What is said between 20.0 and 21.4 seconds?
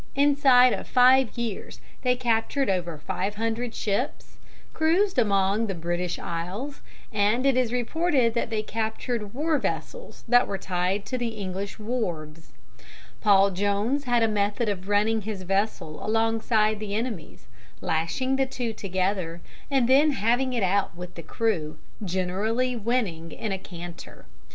having it out with the